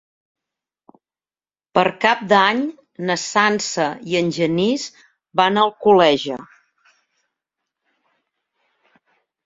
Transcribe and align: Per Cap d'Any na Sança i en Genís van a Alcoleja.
Per 1.77 1.83
Cap 2.05 2.23
d'Any 2.31 2.63
na 3.11 3.19
Sança 3.25 3.87
i 4.15 4.19
en 4.23 4.33
Genís 4.41 4.89
van 5.43 5.61
a 5.65 5.69
Alcoleja. 5.69 6.43